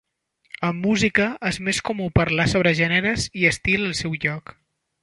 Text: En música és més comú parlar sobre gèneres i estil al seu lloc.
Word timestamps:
En 0.69 0.79
música 0.85 1.27
és 1.51 1.59
més 1.67 1.83
comú 1.91 2.09
parlar 2.17 2.49
sobre 2.55 2.73
gèneres 2.83 3.31
i 3.43 3.47
estil 3.53 3.89
al 3.91 3.97
seu 4.03 4.19
lloc. 4.27 4.57